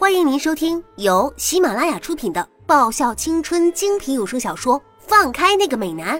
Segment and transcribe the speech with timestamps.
[0.00, 6.18] 欢迎您收听由喜马拉雅出品的爆笑青春精品有声小说《放开那个美男》，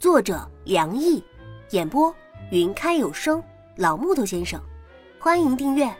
[0.00, 1.22] 作者梁毅，
[1.70, 2.12] 演播
[2.50, 3.40] 云开有声
[3.76, 4.60] 老木头先生。
[5.20, 5.96] 欢迎订阅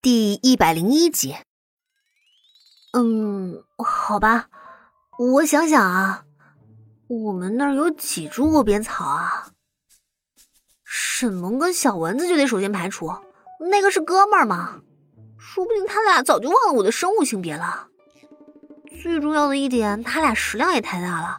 [0.00, 1.34] 第一百零一集。
[2.92, 4.48] 嗯，好吧，
[5.18, 6.26] 我想想啊，
[7.08, 9.50] 我们那儿有几株窝边草啊？
[10.92, 13.14] 沈萌跟小蚊子就得首先排除，
[13.70, 14.80] 那个是哥们儿嘛，
[15.38, 17.86] 说不定他俩早就忘了我的生物性别了。
[19.00, 21.38] 最重要的一点，他俩食量也太大了，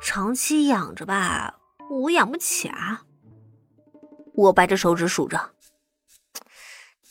[0.00, 1.56] 长期养着吧，
[1.90, 3.02] 我养不起啊。
[4.34, 5.50] 我掰着手指数着，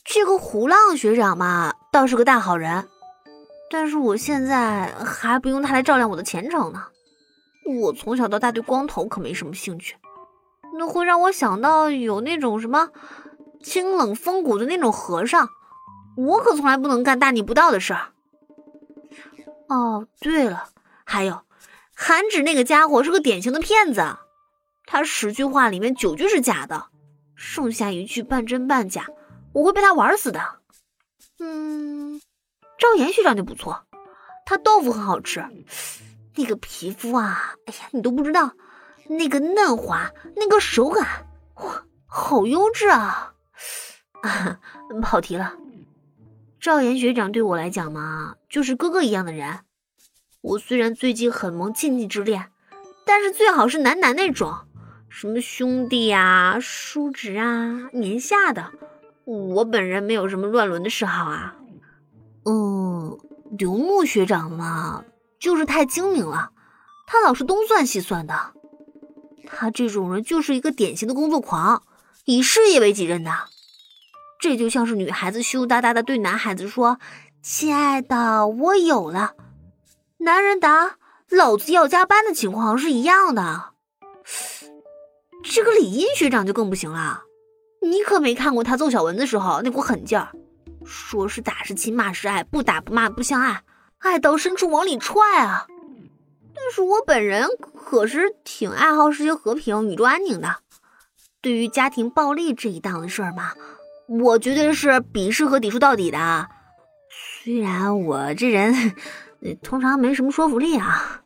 [0.06, 2.88] 这个胡浪学长嘛，倒是个大好人，
[3.70, 6.86] 但是我现在还不用他来照亮我的前程呢。
[7.82, 9.98] 我从小到大对光头可没什么兴趣。
[10.78, 12.90] 那会让我想到有那种什么
[13.62, 15.50] 清冷风骨的那种和尚，
[16.16, 18.14] 我可从来不能干大逆不道的事儿。
[19.68, 20.70] 哦，对了，
[21.04, 21.42] 还有
[21.94, 24.18] 韩芷那个家伙是个典型的骗子，
[24.86, 26.86] 他十句话里面九句是假的，
[27.36, 29.08] 剩下一句半真半假，
[29.54, 30.40] 我会被他玩死的。
[31.40, 32.22] 嗯，
[32.78, 33.86] 赵岩学长就不错，
[34.46, 35.46] 他豆腐很好吃，
[36.36, 38.54] 那个皮肤啊，哎呀，你都不知道。
[39.10, 43.34] 那个嫩滑，那个手感，哇，好优质啊！
[44.24, 44.60] 啊，
[45.02, 45.54] 跑题了。
[46.60, 49.60] 赵岩学长对我来讲嘛，就是哥哥一样的人。
[50.42, 52.52] 我虽然最近很萌禁忌之恋，
[53.06, 54.54] 但是最好是男男那种，
[55.10, 58.72] 什么兄弟啊、叔侄啊、年下的。
[59.26, 61.56] 我本人没有什么乱伦的嗜好啊。
[62.46, 63.18] 嗯，
[63.58, 65.04] 刘牧学长嘛，
[65.40, 66.52] 就是太精明了，
[67.06, 68.54] 他老是东算西算的。
[69.50, 71.82] 他这种人就是一个典型的工作狂，
[72.26, 73.32] 以事业为己任的。
[74.40, 77.00] 这就像是女孩子羞答答的对男孩子说
[77.42, 79.34] ：“亲爱的，我有了。”
[80.20, 80.98] 男人答
[81.32, 83.72] ：“老子要加班”的情况是一样的。
[85.44, 87.24] 这个李英学长就更不行了，
[87.82, 90.32] 你可没看过他揍小文的时候那股狠劲儿，
[90.86, 93.64] 说是打是亲，骂是爱，不打不骂不相爱，
[94.00, 95.66] 爱到深处往里踹啊！
[96.54, 97.48] 但是我本人
[97.90, 100.58] 可是挺爱好世界和平、宇宙安宁的。
[101.40, 103.54] 对于家庭暴力这一档子事儿嘛，
[104.10, 106.50] 我绝对是鄙视和抵触到底的。
[107.10, 108.94] 虽然我这人
[109.64, 111.22] 通常没什么说服力啊。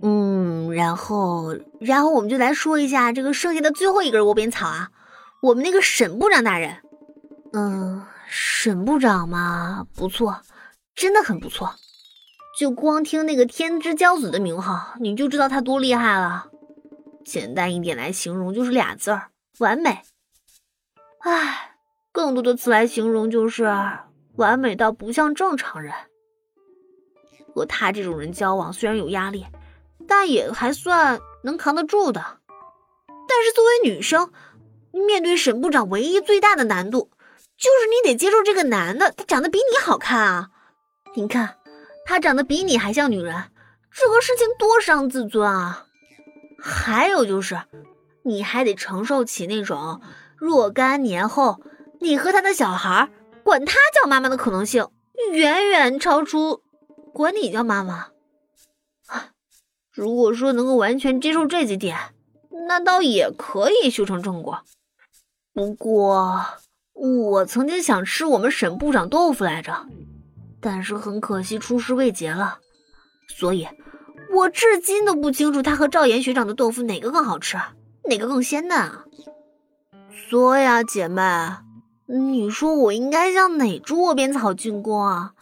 [0.00, 4.88] 嗯，然后，然后我们就来说一下这个剩下的最后一根窝边草啊，
[5.42, 6.78] 我们那个沈部长大人。
[7.52, 10.40] 嗯，沈部长嘛，不错，
[10.94, 11.74] 真的很不错。
[12.58, 16.48] 就光听那个天之骄子的名号，你就知道他多厉害了。
[17.24, 20.02] 简单一点来形容，就是俩字儿：完美。
[21.20, 21.76] 唉，
[22.12, 23.64] 更多的词来形容，就是
[24.36, 25.94] 完美到不像正常人。
[27.54, 29.46] 和他这种人交往，虽然有压力，
[30.06, 32.38] 但也还算能扛得住的。
[33.06, 34.30] 但是作为女生，
[34.90, 37.10] 面对沈部长，唯一最大的难度，
[37.56, 40.50] 就是你得接受这个男的，他长得比你好看啊。
[41.14, 41.56] 你看。
[42.04, 43.50] 他长得比你还像女人，
[43.90, 45.86] 这个事情多伤自尊啊！
[46.58, 47.60] 还有就是，
[48.22, 50.00] 你还得承受起那种
[50.36, 51.60] 若干年后
[52.00, 53.10] 你和他的小孩
[53.42, 54.88] 管他叫妈妈的可能性，
[55.32, 56.62] 远远超出
[57.12, 58.08] 管你叫妈妈。
[59.90, 61.98] 如果说能够完全接受这几点，
[62.68, 64.62] 那倒也可以修成正果。
[65.52, 66.44] 不过，
[66.94, 69.86] 我曾经想吃我们沈部长豆腐来着。
[70.62, 72.60] 但是很可惜，出师未捷了，
[73.28, 73.66] 所以
[74.32, 77.58] 我至今都不清楚他和赵岩学长的豆腐哪个更好吃，
[78.08, 79.04] 哪个更鲜嫩啊！
[80.30, 81.22] 所以啊，姐妹，
[82.06, 85.34] 你说我应该向哪株窝边草进攻啊？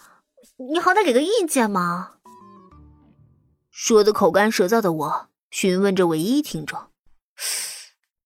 [0.56, 2.14] 你好歹给个意见嘛！
[3.70, 6.78] 说的口干舌燥的我询问着唯一听众：“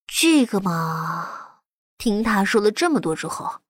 [0.07, 1.29] 这个嘛……”
[1.99, 3.61] 听他说了这么多之后，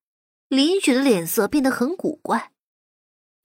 [0.47, 2.51] 林雪的脸色变得很古怪。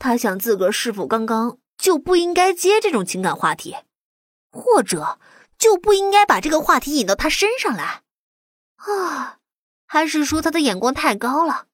[0.01, 3.77] 他想，自个儿是否刚刚就不应该接这种情感话题，
[4.51, 5.19] 或者
[5.59, 8.03] 就不应该把这个话题引到他身上来？
[8.77, 9.37] 啊，
[9.87, 11.67] 还是说他的眼光太高了？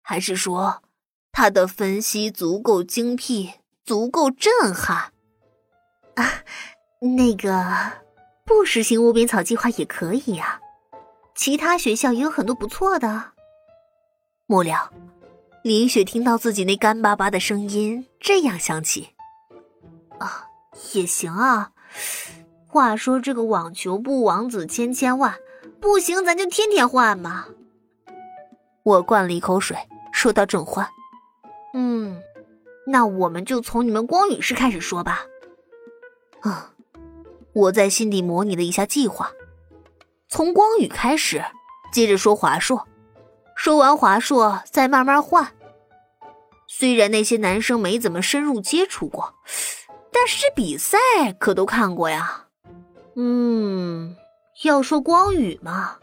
[0.00, 0.82] 还是说
[1.30, 3.52] 他的分析足够精辟、
[3.84, 5.12] 足够震撼？
[6.14, 6.24] 啊，
[7.16, 7.92] 那个
[8.46, 10.58] 不实行无边草计划也可以呀，
[11.34, 13.32] 其他学校也有很多不错的。
[14.46, 14.90] 末了。
[15.66, 19.08] 林雪听到自己那干巴巴的声音这样响起，
[20.20, 20.46] 啊，
[20.92, 21.72] 也行啊。
[22.68, 25.34] 话说这个网球部王子千千万，
[25.80, 27.46] 不行咱就天天换嘛。
[28.84, 29.76] 我灌了一口水，
[30.12, 30.88] 说到正欢
[31.74, 32.22] ：“嗯，
[32.86, 35.22] 那我们就从你们光宇师开始说吧。”
[36.42, 36.70] 啊，
[37.52, 39.32] 我在心底模拟了一下计划，
[40.28, 41.44] 从光宇开始，
[41.92, 42.86] 接着说华硕，
[43.56, 45.52] 说完华硕再慢慢换。
[46.78, 49.34] 虽然那些男生没怎么深入接触过，
[50.12, 50.98] 但是比赛
[51.38, 52.48] 可都看过呀。
[53.14, 54.14] 嗯，
[54.62, 55.96] 要说光宇嘛。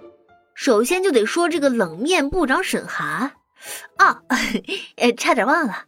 [0.55, 3.33] 首先就得说这个冷面部长沈寒，
[3.97, 4.23] 啊，
[5.15, 5.85] 差点忘了，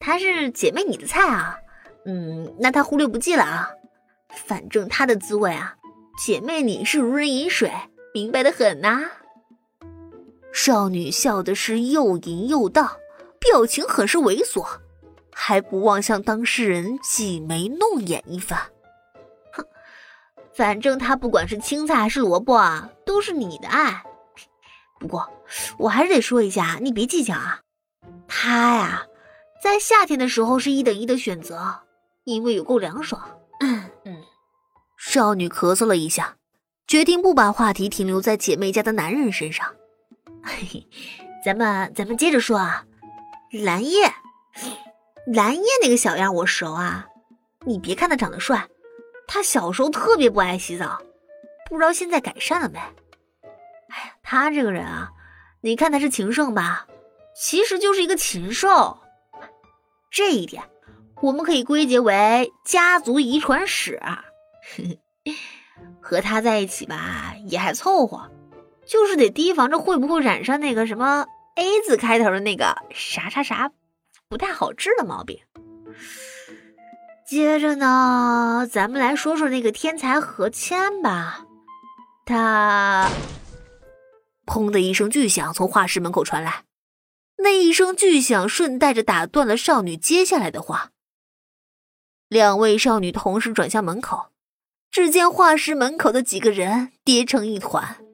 [0.00, 1.56] 她是姐妹你的菜啊，
[2.04, 3.70] 嗯，那他忽略不计了啊。
[4.46, 5.76] 反正他的滋味啊，
[6.26, 7.70] 姐妹你是如人饮水，
[8.12, 9.00] 明白的很呐。
[10.52, 12.96] 少女笑的是又淫又荡，
[13.44, 14.66] 表情很是猥琐，
[15.32, 18.58] 还不忘向当事人挤眉弄眼一番。
[19.52, 19.64] 哼，
[20.54, 22.90] 反正他不管是青菜还是萝卜啊。
[23.06, 24.02] 都是你的爱，
[24.98, 25.30] 不过
[25.78, 27.60] 我还是得说一下，你别计较啊。
[28.26, 29.06] 他呀，
[29.62, 31.82] 在夏天的时候是一等一的选择，
[32.24, 33.22] 因为有够凉爽。
[33.60, 34.16] 嗯嗯。
[34.98, 36.36] 少女咳嗽了一下，
[36.88, 39.72] 决定不把话题停留在姐妹家的男人身上。
[40.42, 40.88] 嘿嘿，
[41.44, 42.84] 咱们咱们接着说啊。
[43.62, 44.12] 蓝叶，
[45.32, 47.06] 蓝叶那个小样我熟啊。
[47.64, 48.66] 你别看他长得帅，
[49.28, 51.00] 他小时候特别不爱洗澡，
[51.70, 52.78] 不知道现在改善了没。
[52.80, 55.10] 哎呀，他这个人啊，
[55.60, 56.88] 你看他是情圣吧，
[57.36, 58.98] 其实就是一个禽兽。
[60.10, 60.64] 这一点
[61.22, 64.00] 我们可以归结为家族遗传史。
[64.02, 64.24] 呵
[65.24, 65.32] 呵
[66.00, 68.30] 和他在一起吧，也还凑合，
[68.84, 71.24] 就是得提防着会不会染上那个什么
[71.56, 73.70] A 字开头的那个啥啥啥
[74.28, 75.38] 不太好治的毛病。
[77.26, 81.46] 接着呢，咱们来说说那个天才何谦吧，
[82.26, 83.08] 他。
[84.46, 86.64] 砰的一声巨响从画室门口传来，
[87.38, 90.90] 那一声巨响顺带着打断了少女接下来的话。
[92.28, 94.26] 两位少女同时转向门口，
[94.90, 98.04] 只见画室门口的几个人跌成一团，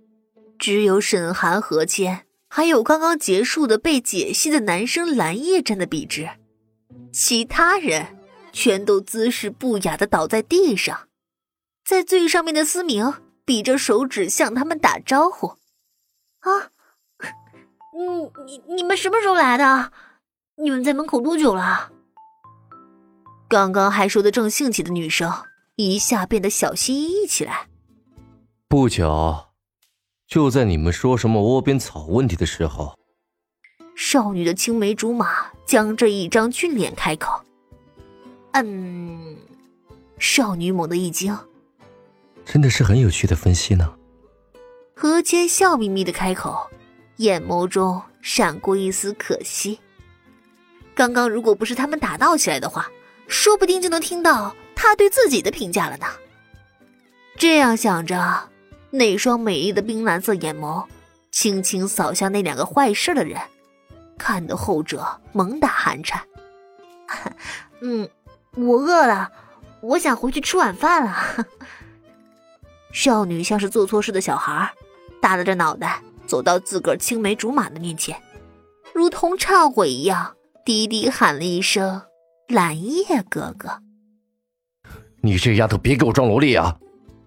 [0.58, 6.28] 只有沈寒、何谦，还有刚刚结束的被解析的男生蓝叶站得笔直，
[7.12, 8.18] 其他人
[8.52, 11.08] 全都姿势不雅的倒在地上，
[11.84, 13.14] 在最上面的思明
[13.44, 15.46] 比着手指向他们打招呼。
[16.40, 16.72] 啊，
[17.96, 19.92] 嗯，你你们什么时候来的？
[20.56, 21.92] 你们在门口多久了？
[23.48, 25.32] 刚刚还说的正兴起的女生，
[25.76, 27.68] 一下变得小心翼翼起来。
[28.68, 29.49] 不久，
[30.30, 32.96] 就在你们说什么窝边草问题的时候。
[33.96, 37.42] 少女的青梅竹马将这一张俊脸开口。
[38.52, 39.36] 嗯，
[40.18, 41.36] 少女猛地一惊，
[42.44, 43.92] 真的是很有趣的分析呢。
[44.94, 46.70] 何谦笑眯眯的开口，
[47.16, 49.80] 眼眸中闪过一丝可惜。
[50.94, 52.88] 刚刚如果不是他们打闹起来的话，
[53.26, 56.06] 说不定就能听到他对自己的评价了呢。
[57.36, 58.49] 这样想着，
[58.90, 60.84] 那双美丽的冰蓝色眼眸
[61.30, 63.40] 轻轻扫向那两个坏事的人，
[64.18, 66.22] 看得后者猛打寒颤。
[67.80, 68.08] 嗯，
[68.56, 69.30] 我饿了，
[69.80, 71.46] 我想回去吃晚饭了。
[72.92, 74.72] 少女像是做错事的小孩。
[75.20, 78.20] 耷拉着脑袋走到自个儿青梅竹马的面前，
[78.94, 80.34] 如同忏悔一样，
[80.64, 82.02] 低低喊了一声
[82.48, 83.82] ：“蓝叶哥哥。”
[85.22, 86.78] 你这丫头别给我装萝莉啊！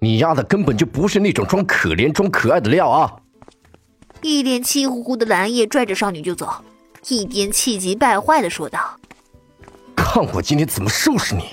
[0.03, 3.09] 你丫的根本就不是那种装可怜、装可爱的料啊！
[4.21, 6.53] 一脸气呼呼的蓝叶拽着少女就走，
[7.07, 8.99] 一边气急败坏的说道
[9.95, 11.43] ：“看我今天怎么收拾你！”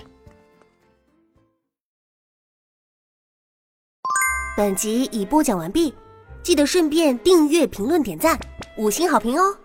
[4.57, 5.95] 本集已播讲完毕。
[6.43, 8.37] 记得顺便订阅、评论、点赞，
[8.77, 9.57] 五星好评哦！